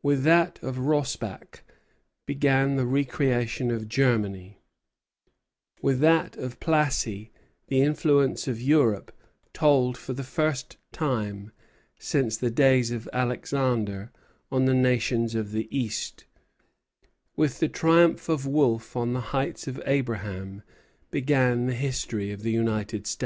With 0.00 0.22
that 0.22 0.60
of 0.62 0.76
Rossbach 0.78 1.64
began 2.24 2.76
the 2.76 2.86
re 2.86 3.04
creation 3.04 3.72
of 3.72 3.88
Germany, 3.88 4.60
with 5.82 5.98
that 5.98 6.36
of 6.36 6.60
Plassey 6.60 7.32
the 7.66 7.80
influence 7.82 8.46
of 8.46 8.60
Europe 8.60 9.10
told 9.52 9.98
for 9.98 10.12
the 10.12 10.22
first 10.22 10.76
time 10.92 11.50
since 11.98 12.36
the 12.36 12.48
days 12.48 12.92
of 12.92 13.08
Alexander 13.12 14.12
on 14.52 14.66
the 14.66 14.72
nations 14.72 15.34
of 15.34 15.50
the 15.50 15.66
East; 15.76 16.26
with 17.34 17.58
the 17.58 17.68
triumph 17.68 18.28
of 18.28 18.46
Wolfe 18.46 18.94
on 18.94 19.14
the 19.14 19.20
Heights 19.34 19.66
of 19.66 19.82
Abraham 19.84 20.62
began 21.10 21.66
the 21.66 21.74
history 21.74 22.30
of 22.30 22.44
the 22.44 22.52
United 22.52 23.08
States." 23.08 23.24